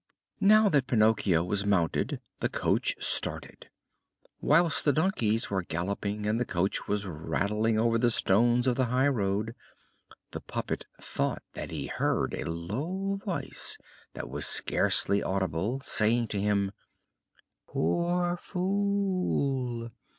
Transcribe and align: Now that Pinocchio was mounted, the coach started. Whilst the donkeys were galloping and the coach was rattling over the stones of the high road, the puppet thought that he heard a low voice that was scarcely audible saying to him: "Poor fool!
Now 0.39 0.67
that 0.67 0.87
Pinocchio 0.87 1.43
was 1.43 1.63
mounted, 1.63 2.19
the 2.39 2.49
coach 2.49 2.95
started. 2.99 3.69
Whilst 4.39 4.83
the 4.83 4.91
donkeys 4.91 5.51
were 5.51 5.61
galloping 5.61 6.25
and 6.25 6.39
the 6.39 6.43
coach 6.43 6.87
was 6.87 7.05
rattling 7.05 7.77
over 7.77 7.99
the 7.99 8.09
stones 8.09 8.65
of 8.65 8.77
the 8.77 8.85
high 8.85 9.09
road, 9.09 9.53
the 10.31 10.41
puppet 10.41 10.87
thought 10.99 11.43
that 11.53 11.69
he 11.69 11.85
heard 11.85 12.33
a 12.33 12.49
low 12.49 13.19
voice 13.23 13.77
that 14.15 14.27
was 14.27 14.47
scarcely 14.47 15.21
audible 15.21 15.81
saying 15.81 16.29
to 16.29 16.41
him: 16.41 16.71
"Poor 17.67 18.37
fool! 18.37 19.89